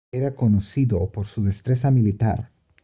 [0.11, 2.49] Era conocido por su destreza militar.